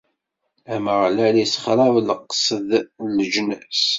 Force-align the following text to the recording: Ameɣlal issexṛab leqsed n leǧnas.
Ameɣlal 0.73 1.35
issexṛab 1.43 1.95
leqsed 2.07 2.69
n 3.05 3.07
leǧnas. 3.15 3.81